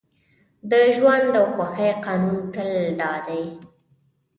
[0.69, 3.43] د ژوند او خوښۍ قانون تل دا دی